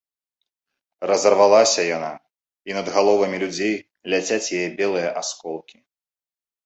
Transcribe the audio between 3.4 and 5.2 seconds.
людзей ляцяць яе белыя